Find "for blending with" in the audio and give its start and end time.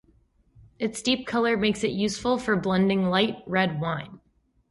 2.39-3.11